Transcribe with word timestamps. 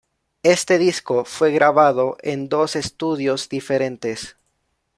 Este 0.41 0.79
disco 0.79 1.25
fue 1.25 1.51
grabado 1.51 2.17
en 2.23 2.49
dos 2.49 2.75
estudios 2.75 3.49
diferentes. 3.49 4.35